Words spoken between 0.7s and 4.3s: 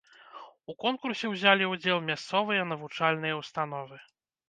У конкурсе ўзялі удзел мясцовыя навучальныя ўстановы.